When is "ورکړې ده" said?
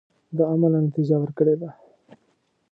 1.19-1.69